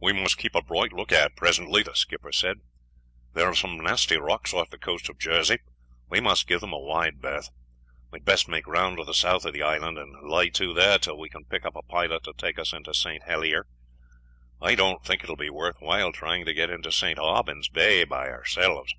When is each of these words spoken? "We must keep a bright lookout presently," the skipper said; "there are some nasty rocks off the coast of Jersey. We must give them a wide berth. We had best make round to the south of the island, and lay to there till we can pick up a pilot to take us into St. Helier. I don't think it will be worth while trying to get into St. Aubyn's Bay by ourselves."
"We 0.00 0.14
must 0.14 0.38
keep 0.38 0.54
a 0.54 0.62
bright 0.62 0.90
lookout 0.90 1.36
presently," 1.36 1.82
the 1.82 1.92
skipper 1.94 2.32
said; 2.32 2.60
"there 3.34 3.46
are 3.46 3.54
some 3.54 3.76
nasty 3.76 4.16
rocks 4.16 4.54
off 4.54 4.70
the 4.70 4.78
coast 4.78 5.10
of 5.10 5.18
Jersey. 5.18 5.58
We 6.08 6.18
must 6.18 6.46
give 6.46 6.62
them 6.62 6.72
a 6.72 6.78
wide 6.78 7.20
berth. 7.20 7.50
We 8.10 8.20
had 8.20 8.24
best 8.24 8.48
make 8.48 8.66
round 8.66 8.96
to 8.96 9.04
the 9.04 9.12
south 9.12 9.44
of 9.44 9.52
the 9.52 9.62
island, 9.62 9.98
and 9.98 10.16
lay 10.26 10.48
to 10.48 10.72
there 10.72 10.98
till 10.98 11.18
we 11.18 11.28
can 11.28 11.44
pick 11.44 11.66
up 11.66 11.76
a 11.76 11.82
pilot 11.82 12.24
to 12.24 12.32
take 12.32 12.58
us 12.58 12.72
into 12.72 12.94
St. 12.94 13.24
Helier. 13.24 13.66
I 14.62 14.76
don't 14.76 15.04
think 15.04 15.22
it 15.24 15.28
will 15.28 15.36
be 15.36 15.50
worth 15.50 15.76
while 15.80 16.10
trying 16.10 16.46
to 16.46 16.54
get 16.54 16.70
into 16.70 16.90
St. 16.90 17.18
Aubyn's 17.18 17.68
Bay 17.68 18.04
by 18.04 18.30
ourselves." 18.30 18.94